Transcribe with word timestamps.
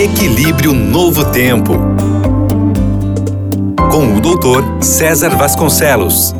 Equilíbrio 0.00 0.72
Novo 0.72 1.30
Tempo. 1.30 1.74
Com 3.92 4.16
o 4.16 4.20
doutor 4.22 4.82
César 4.82 5.36
Vasconcelos. 5.36 6.32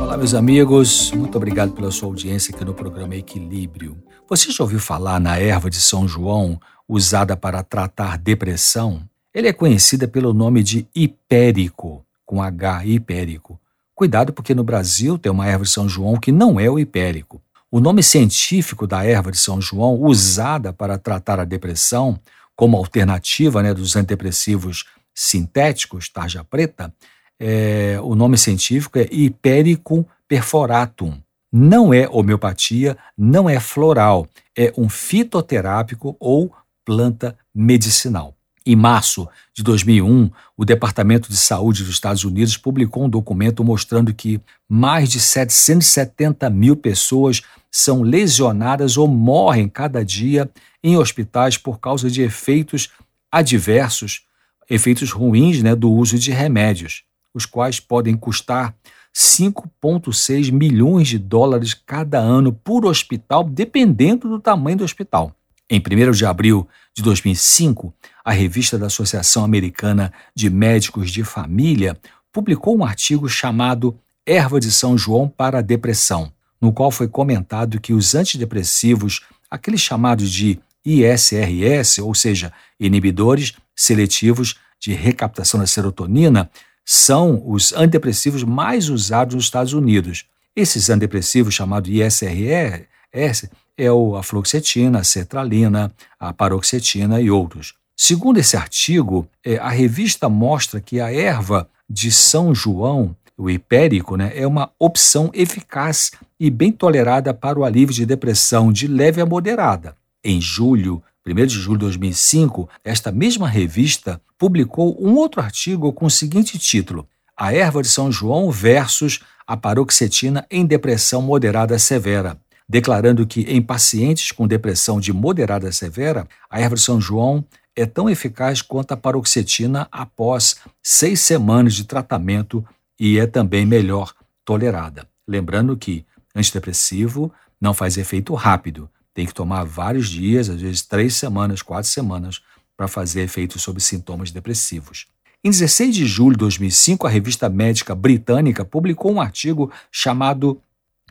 Olá, 0.00 0.16
meus 0.16 0.34
amigos. 0.34 1.12
Muito 1.12 1.36
obrigado 1.36 1.70
pela 1.70 1.92
sua 1.92 2.08
audiência 2.08 2.52
aqui 2.52 2.64
no 2.64 2.74
programa 2.74 3.14
Equilíbrio. 3.14 3.96
Você 4.28 4.50
já 4.50 4.64
ouviu 4.64 4.80
falar 4.80 5.20
na 5.20 5.38
erva 5.38 5.70
de 5.70 5.80
São 5.80 6.08
João 6.08 6.60
usada 6.88 7.36
para 7.36 7.62
tratar 7.62 8.18
depressão? 8.18 9.08
Ele 9.32 9.46
é 9.46 9.52
conhecida 9.52 10.08
pelo 10.08 10.34
nome 10.34 10.64
de 10.64 10.84
hipérico, 10.92 12.04
com 12.26 12.42
H, 12.42 12.84
hipérico. 12.86 13.56
Cuidado 13.94 14.32
porque 14.32 14.52
no 14.52 14.64
Brasil 14.64 15.16
tem 15.16 15.30
uma 15.30 15.46
erva 15.46 15.62
de 15.62 15.70
São 15.70 15.88
João 15.88 16.16
que 16.16 16.32
não 16.32 16.58
é 16.58 16.68
o 16.68 16.76
hipérico. 16.76 17.40
O 17.74 17.80
nome 17.80 18.02
científico 18.02 18.86
da 18.86 19.02
erva 19.02 19.32
de 19.32 19.38
São 19.38 19.58
João, 19.58 19.98
usada 20.02 20.74
para 20.74 20.98
tratar 20.98 21.40
a 21.40 21.44
depressão, 21.46 22.20
como 22.54 22.76
alternativa 22.76 23.62
né, 23.62 23.72
dos 23.72 23.96
antidepressivos 23.96 24.84
sintéticos, 25.14 26.10
tarja 26.10 26.44
preta, 26.44 26.92
é, 27.40 27.98
o 28.02 28.14
nome 28.14 28.36
científico 28.36 28.98
é 28.98 29.08
Hypericum 29.10 30.04
perforatum. 30.28 31.18
Não 31.50 31.94
é 31.94 32.06
homeopatia, 32.10 32.94
não 33.16 33.48
é 33.48 33.58
floral, 33.58 34.28
é 34.54 34.70
um 34.76 34.90
fitoterápico 34.90 36.14
ou 36.20 36.54
planta 36.84 37.34
medicinal. 37.54 38.36
Em 38.66 38.76
março 38.76 39.26
de 39.54 39.62
2001, 39.62 40.30
o 40.56 40.64
Departamento 40.64 41.28
de 41.28 41.36
Saúde 41.36 41.82
dos 41.82 41.94
Estados 41.94 42.22
Unidos 42.22 42.56
publicou 42.56 43.04
um 43.04 43.08
documento 43.08 43.64
mostrando 43.64 44.14
que 44.14 44.40
mais 44.68 45.08
de 45.08 45.18
770 45.18 46.48
mil 46.50 46.76
pessoas 46.76 47.42
são 47.72 48.02
lesionadas 48.02 48.98
ou 48.98 49.08
morrem 49.08 49.66
cada 49.66 50.04
dia 50.04 50.48
em 50.84 50.98
hospitais 50.98 51.56
por 51.56 51.80
causa 51.80 52.10
de 52.10 52.20
efeitos 52.20 52.90
adversos, 53.30 54.26
efeitos 54.68 55.10
ruins 55.10 55.62
né, 55.62 55.74
do 55.74 55.90
uso 55.90 56.18
de 56.18 56.30
remédios, 56.30 57.02
os 57.32 57.46
quais 57.46 57.80
podem 57.80 58.14
custar 58.14 58.74
5,6 59.14 60.52
milhões 60.52 61.08
de 61.08 61.18
dólares 61.18 61.72
cada 61.72 62.18
ano 62.18 62.52
por 62.52 62.84
hospital, 62.84 63.44
dependendo 63.44 64.28
do 64.28 64.38
tamanho 64.38 64.78
do 64.78 64.84
hospital. 64.84 65.34
Em 65.68 65.80
1 65.80 66.10
de 66.10 66.26
abril 66.26 66.68
de 66.94 67.02
2005, 67.02 67.94
a 68.22 68.32
revista 68.32 68.78
da 68.78 68.86
Associação 68.86 69.44
Americana 69.44 70.12
de 70.34 70.50
Médicos 70.50 71.10
de 71.10 71.24
Família 71.24 71.98
publicou 72.30 72.76
um 72.76 72.84
artigo 72.84 73.28
chamado 73.28 73.98
Erva 74.26 74.60
de 74.60 74.70
São 74.70 74.96
João 74.96 75.28
para 75.28 75.58
a 75.58 75.62
Depressão, 75.62 76.30
no 76.62 76.72
qual 76.72 76.92
foi 76.92 77.08
comentado 77.08 77.80
que 77.80 77.92
os 77.92 78.14
antidepressivos, 78.14 79.20
aqueles 79.50 79.80
chamados 79.80 80.30
de 80.30 80.60
ISRS, 80.84 82.00
ou 82.00 82.14
seja, 82.14 82.52
inibidores 82.78 83.54
seletivos 83.74 84.54
de 84.80 84.92
recaptação 84.92 85.58
da 85.58 85.66
serotonina, 85.66 86.48
são 86.84 87.42
os 87.44 87.72
antidepressivos 87.72 88.44
mais 88.44 88.88
usados 88.88 89.34
nos 89.34 89.44
Estados 89.44 89.72
Unidos. 89.72 90.24
Esses 90.54 90.88
antidepressivos 90.88 91.52
chamados 91.52 91.90
ISRS 91.90 93.50
é 93.76 93.88
a 93.88 94.22
fluoxetina, 94.22 95.00
a 95.00 95.04
sertralina, 95.04 95.92
a 96.18 96.32
paroxetina 96.32 97.20
e 97.20 97.30
outros. 97.30 97.74
Segundo 97.96 98.38
esse 98.38 98.56
artigo, 98.56 99.28
é, 99.44 99.58
a 99.58 99.68
revista 99.68 100.28
mostra 100.28 100.80
que 100.80 101.00
a 101.00 101.12
erva 101.12 101.68
de 101.88 102.10
São 102.10 102.54
João, 102.54 103.16
o 103.36 103.48
hipérico, 103.50 104.16
né, 104.16 104.32
é 104.34 104.46
uma 104.46 104.70
opção 104.78 105.30
eficaz 105.32 106.10
e 106.42 106.50
bem 106.50 106.72
tolerada 106.72 107.32
para 107.32 107.56
o 107.56 107.64
alívio 107.64 107.94
de 107.94 108.04
depressão 108.04 108.72
de 108.72 108.88
leve 108.88 109.20
a 109.20 109.24
moderada. 109.24 109.94
Em 110.24 110.40
julho, 110.40 111.00
1 111.24 111.46
de 111.46 111.54
julho 111.54 111.78
de 111.78 111.84
2005, 111.84 112.68
esta 112.82 113.12
mesma 113.12 113.48
revista 113.48 114.20
publicou 114.36 115.00
um 115.00 115.14
outro 115.14 115.40
artigo 115.40 115.92
com 115.92 116.06
o 116.06 116.10
seguinte 116.10 116.58
título: 116.58 117.06
A 117.36 117.54
erva 117.54 117.80
de 117.80 117.88
São 117.88 118.10
João 118.10 118.50
versus 118.50 119.20
a 119.46 119.56
paroxetina 119.56 120.44
em 120.50 120.66
depressão 120.66 121.22
moderada 121.22 121.78
severa 121.78 122.36
declarando 122.68 123.26
que 123.26 123.42
em 123.42 123.60
pacientes 123.60 124.32
com 124.32 124.48
depressão 124.48 124.98
de 124.98 125.12
moderada 125.12 125.68
a 125.68 125.72
severa, 125.72 126.26
a 126.48 126.58
erva 126.58 126.74
de 126.74 126.80
São 126.80 126.98
João 126.98 127.44
é 127.76 127.84
tão 127.84 128.08
eficaz 128.08 128.62
quanto 128.62 128.92
a 128.92 128.96
paroxetina 128.96 129.86
após 129.92 130.56
seis 130.82 131.20
semanas 131.20 131.74
de 131.74 131.84
tratamento 131.84 132.64
e 132.98 133.18
é 133.18 133.26
também 133.26 133.66
melhor 133.66 134.14
tolerada. 134.42 135.06
Lembrando 135.28 135.76
que 135.76 136.06
antidepressivo 136.34 137.32
não 137.60 137.74
faz 137.74 137.96
efeito 137.96 138.34
rápido, 138.34 138.88
tem 139.14 139.26
que 139.26 139.34
tomar 139.34 139.64
vários 139.64 140.08
dias, 140.08 140.48
às 140.48 140.60
vezes 140.60 140.82
três 140.82 141.14
semanas, 141.14 141.62
quatro 141.62 141.88
semanas, 141.88 142.40
para 142.76 142.88
fazer 142.88 143.22
efeito 143.22 143.58
sobre 143.58 143.82
sintomas 143.82 144.30
depressivos. 144.30 145.06
Em 145.44 145.50
16 145.50 145.94
de 145.94 146.06
julho 146.06 146.32
de 146.32 146.38
2005, 146.38 147.06
a 147.06 147.10
revista 147.10 147.48
médica 147.48 147.94
britânica 147.94 148.64
publicou 148.64 149.12
um 149.12 149.20
artigo 149.20 149.70
chamado 149.90 150.60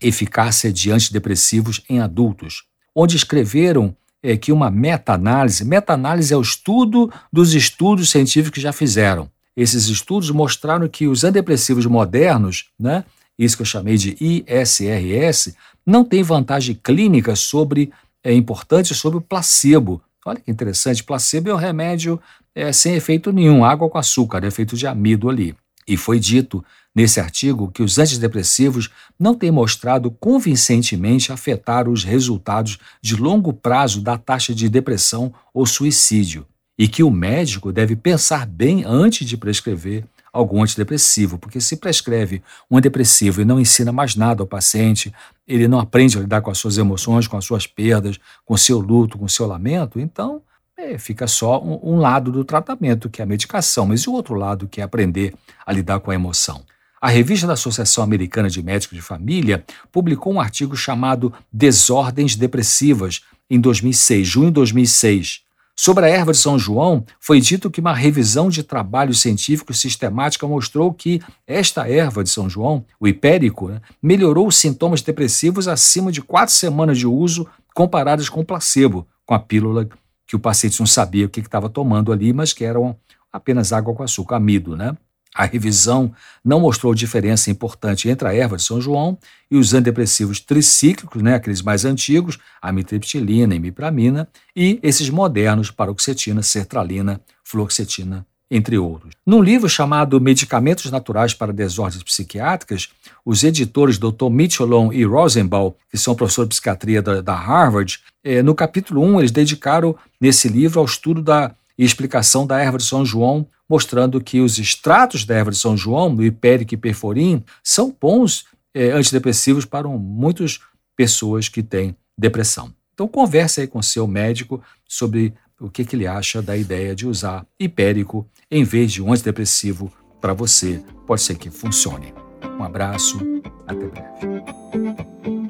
Eficácia 0.01 0.71
de 0.71 0.91
Antidepressivos 0.91 1.81
em 1.89 1.99
Adultos, 1.99 2.63
onde 2.95 3.15
escreveram 3.15 3.95
é, 4.23 4.37
que 4.37 4.51
uma 4.51 4.71
meta-análise, 4.71 5.65
meta-análise 5.65 6.33
é 6.33 6.37
o 6.37 6.41
estudo 6.41 7.11
dos 7.31 7.53
estudos 7.53 8.09
científicos 8.09 8.55
que 8.55 8.61
já 8.61 8.71
fizeram. 8.71 9.29
Esses 9.55 9.87
estudos 9.87 10.31
mostraram 10.31 10.87
que 10.87 11.07
os 11.07 11.23
antidepressivos 11.23 11.85
modernos, 11.85 12.69
né, 12.79 13.03
isso 13.37 13.55
que 13.55 13.61
eu 13.61 13.65
chamei 13.65 13.97
de 13.97 14.15
ISRS, 14.19 15.55
não 15.85 16.03
têm 16.03 16.23
vantagem 16.23 16.79
clínica 16.81 17.35
sobre, 17.35 17.91
é 18.23 18.33
importante 18.33 18.93
sobre 18.93 19.17
o 19.17 19.21
placebo. 19.21 20.01
Olha 20.25 20.39
que 20.39 20.51
interessante, 20.51 21.03
placebo 21.03 21.49
é 21.49 21.53
um 21.53 21.57
remédio 21.57 22.21
é, 22.53 22.71
sem 22.71 22.95
efeito 22.95 23.31
nenhum, 23.31 23.65
água 23.65 23.89
com 23.89 23.97
açúcar, 23.97 24.43
efeito 24.43 24.75
de 24.75 24.85
amido 24.85 25.29
ali. 25.29 25.55
E 25.87 25.97
foi 25.97 26.19
dito 26.19 26.63
nesse 26.93 27.19
artigo 27.19 27.71
que 27.71 27.81
os 27.81 27.97
antidepressivos 27.97 28.89
não 29.19 29.33
têm 29.33 29.49
mostrado 29.49 30.11
convincentemente 30.11 31.31
afetar 31.31 31.89
os 31.89 32.03
resultados 32.03 32.77
de 33.01 33.15
longo 33.15 33.53
prazo 33.53 34.01
da 34.01 34.17
taxa 34.17 34.53
de 34.53 34.69
depressão 34.69 35.33
ou 35.53 35.65
suicídio, 35.65 36.45
e 36.77 36.87
que 36.87 37.03
o 37.03 37.09
médico 37.09 37.71
deve 37.71 37.95
pensar 37.95 38.45
bem 38.45 38.83
antes 38.85 39.27
de 39.27 39.37
prescrever 39.37 40.05
algum 40.31 40.63
antidepressivo, 40.63 41.37
porque 41.37 41.59
se 41.59 41.77
prescreve 41.77 42.41
um 42.69 42.77
antidepressivo 42.77 43.41
e 43.41 43.45
não 43.45 43.59
ensina 43.59 43.91
mais 43.91 44.15
nada 44.15 44.43
ao 44.43 44.47
paciente, 44.47 45.13
ele 45.47 45.67
não 45.67 45.79
aprende 45.79 46.17
a 46.17 46.21
lidar 46.21 46.41
com 46.41 46.49
as 46.49 46.57
suas 46.57 46.77
emoções, 46.77 47.27
com 47.27 47.37
as 47.37 47.45
suas 47.45 47.67
perdas, 47.67 48.17
com 48.45 48.53
o 48.53 48.57
seu 48.57 48.79
luto, 48.79 49.17
com 49.17 49.25
o 49.25 49.29
seu 49.29 49.45
lamento, 49.45 49.99
então 49.99 50.41
é, 50.77 50.97
fica 50.97 51.27
só 51.27 51.61
um, 51.61 51.95
um, 51.95 51.97
lado 51.97 52.31
do 52.31 52.43
tratamento, 52.43 53.09
que 53.09 53.21
é 53.21 53.23
a 53.23 53.27
medicação, 53.27 53.85
mas 53.85 54.01
e 54.01 54.09
o 54.09 54.13
outro 54.13 54.35
lado, 54.35 54.67
que 54.67 54.81
é 54.81 54.83
aprender 54.83 55.33
a 55.65 55.71
lidar 55.71 55.99
com 55.99 56.11
a 56.11 56.15
emoção? 56.15 56.63
A 56.99 57.09
revista 57.09 57.47
da 57.47 57.53
Associação 57.53 58.03
Americana 58.03 58.49
de 58.49 58.61
Médicos 58.61 58.95
de 58.95 59.01
Família 59.01 59.65
publicou 59.91 60.31
um 60.33 60.39
artigo 60.39 60.75
chamado 60.75 61.33
Desordens 61.51 62.35
Depressivas, 62.35 63.21
em 63.49 63.59
2006, 63.59 64.27
junho 64.27 64.47
de 64.47 64.53
2006. 64.53 65.41
Sobre 65.83 66.05
a 66.05 66.09
erva 66.09 66.31
de 66.31 66.37
São 66.37 66.59
João, 66.59 67.03
foi 67.19 67.41
dito 67.41 67.71
que 67.71 67.81
uma 67.81 67.91
revisão 67.91 68.49
de 68.49 68.61
trabalho 68.61 69.15
científico 69.15 69.73
sistemática 69.73 70.45
mostrou 70.45 70.93
que 70.93 71.19
esta 71.47 71.89
erva 71.89 72.23
de 72.23 72.29
São 72.29 72.47
João, 72.47 72.85
o 72.99 73.07
hipérico, 73.07 73.67
né, 73.67 73.81
melhorou 73.99 74.45
os 74.45 74.57
sintomas 74.57 75.01
depressivos 75.01 75.67
acima 75.67 76.11
de 76.11 76.21
quatro 76.21 76.53
semanas 76.53 76.99
de 76.99 77.07
uso 77.07 77.47
comparados 77.73 78.29
com 78.29 78.41
o 78.41 78.45
placebo, 78.45 79.07
com 79.25 79.33
a 79.33 79.39
pílula 79.39 79.89
que 80.27 80.35
o 80.35 80.39
paciente 80.39 80.79
não 80.79 80.85
sabia 80.85 81.25
o 81.25 81.29
que 81.29 81.39
estava 81.39 81.67
tomando 81.67 82.11
ali, 82.11 82.31
mas 82.31 82.53
que 82.53 82.63
eram 82.63 82.95
apenas 83.33 83.73
água 83.73 83.95
com 83.95 84.03
açúcar, 84.03 84.35
amido, 84.35 84.77
né? 84.77 84.95
A 85.33 85.45
revisão 85.45 86.13
não 86.43 86.59
mostrou 86.59 86.93
diferença 86.93 87.49
importante 87.49 88.09
entre 88.09 88.27
a 88.27 88.33
erva 88.33 88.57
de 88.57 88.63
São 88.63 88.81
João 88.81 89.17
e 89.49 89.55
os 89.55 89.73
antidepressivos 89.73 90.41
tricíclicos, 90.41 91.21
né, 91.21 91.35
aqueles 91.35 91.61
mais 91.61 91.85
antigos, 91.85 92.37
amitriptilina, 92.61 93.55
imipramina, 93.55 94.27
e 94.55 94.77
esses 94.83 95.09
modernos, 95.09 95.71
paroxetina, 95.71 96.43
sertralina, 96.43 97.21
fluoxetina, 97.45 98.25
entre 98.49 98.77
outros. 98.77 99.13
Num 99.25 99.41
livro 99.41 99.69
chamado 99.69 100.19
Medicamentos 100.19 100.91
Naturais 100.91 101.33
para 101.33 101.53
Desordens 101.53 102.03
Psiquiátricas, 102.03 102.89
os 103.25 103.45
editores 103.45 103.97
Dr. 103.97 104.29
Michelon 104.29 104.91
e 104.91 105.05
Rosenbaum, 105.05 105.73
que 105.89 105.97
são 105.97 106.13
professores 106.13 106.49
de 106.49 106.55
psiquiatria 106.55 107.01
da, 107.01 107.21
da 107.21 107.35
Harvard, 107.35 107.99
eh, 108.21 108.43
no 108.43 108.53
capítulo 108.53 109.01
1, 109.01 109.19
eles 109.19 109.31
dedicaram 109.31 109.95
nesse 110.19 110.49
livro 110.49 110.81
ao 110.81 110.85
estudo 110.85 111.21
da 111.21 111.55
e 111.77 111.83
explicação 111.83 112.45
da 112.45 112.59
erva 112.59 112.77
de 112.77 112.83
São 112.83 113.05
João, 113.05 113.47
mostrando 113.67 114.21
que 114.21 114.41
os 114.41 114.57
extratos 114.57 115.25
da 115.25 115.35
erva 115.35 115.51
de 115.51 115.57
São 115.57 115.77
João, 115.77 116.13
do 116.13 116.23
hipérico 116.23 116.73
e 116.73 116.77
perforim, 116.77 117.43
são 117.63 117.95
bons 117.99 118.45
eh, 118.73 118.91
antidepressivos 118.91 119.65
para 119.65 119.87
muitas 119.87 120.59
pessoas 120.95 121.47
que 121.47 121.63
têm 121.63 121.95
depressão. 122.17 122.73
Então 122.93 123.07
converse 123.07 123.61
aí 123.61 123.67
com 123.67 123.81
seu 123.81 124.05
médico 124.05 124.61
sobre 124.87 125.33
o 125.59 125.69
que, 125.69 125.85
que 125.85 125.95
ele 125.95 126.07
acha 126.07 126.41
da 126.41 126.57
ideia 126.57 126.95
de 126.95 127.07
usar 127.07 127.45
hipérico 127.59 128.27
em 128.49 128.63
vez 128.63 128.91
de 128.91 129.01
um 129.01 129.13
antidepressivo 129.13 129.91
para 130.19 130.33
você. 130.33 130.83
Pode 131.05 131.21
ser 131.21 131.35
que 131.35 131.49
funcione. 131.49 132.13
Um 132.59 132.63
abraço, 132.63 133.19
até 133.67 133.87
breve. 133.87 135.40